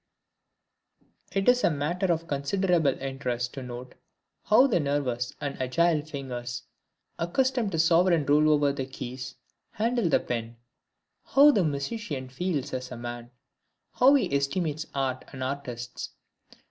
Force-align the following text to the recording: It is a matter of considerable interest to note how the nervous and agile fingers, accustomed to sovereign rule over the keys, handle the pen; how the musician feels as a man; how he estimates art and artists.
It 1.31 1.47
is 1.47 1.63
a 1.63 1.69
matter 1.69 2.11
of 2.11 2.25
considerable 2.27 2.97
interest 2.99 3.53
to 3.53 3.61
note 3.61 3.93
how 4.45 4.65
the 4.65 4.79
nervous 4.79 5.31
and 5.39 5.61
agile 5.61 6.01
fingers, 6.03 6.63
accustomed 7.19 7.71
to 7.73 7.77
sovereign 7.77 8.25
rule 8.25 8.51
over 8.51 8.73
the 8.73 8.87
keys, 8.87 9.35
handle 9.73 10.09
the 10.09 10.19
pen; 10.19 10.57
how 11.23 11.51
the 11.51 11.63
musician 11.63 12.29
feels 12.29 12.73
as 12.73 12.91
a 12.91 12.97
man; 12.97 13.29
how 13.93 14.15
he 14.15 14.35
estimates 14.35 14.87
art 14.95 15.23
and 15.33 15.43
artists. 15.43 16.09